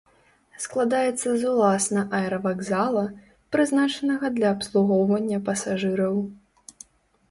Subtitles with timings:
[0.63, 3.05] Складаецца з уласна аэравакзала,
[3.55, 6.15] прызначанага для абслугоўвання пасажыраў.